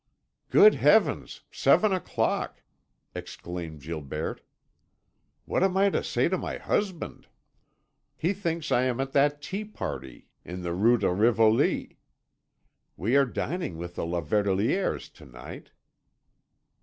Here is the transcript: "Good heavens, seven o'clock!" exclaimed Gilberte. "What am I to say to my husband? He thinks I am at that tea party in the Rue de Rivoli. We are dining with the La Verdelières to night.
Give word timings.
"Good 0.49 0.73
heavens, 0.73 1.41
seven 1.51 1.93
o'clock!" 1.93 2.63
exclaimed 3.13 3.83
Gilberte. 3.83 4.41
"What 5.45 5.61
am 5.61 5.77
I 5.77 5.91
to 5.91 6.03
say 6.03 6.27
to 6.27 6.39
my 6.39 6.57
husband? 6.57 7.27
He 8.17 8.33
thinks 8.33 8.71
I 8.71 8.81
am 8.85 8.99
at 8.99 9.11
that 9.11 9.43
tea 9.43 9.63
party 9.63 10.25
in 10.43 10.63
the 10.63 10.73
Rue 10.73 10.97
de 10.97 11.11
Rivoli. 11.13 11.99
We 12.97 13.15
are 13.15 13.25
dining 13.27 13.77
with 13.77 13.93
the 13.93 14.03
La 14.03 14.21
Verdelières 14.21 15.13
to 15.13 15.25
night. 15.27 15.69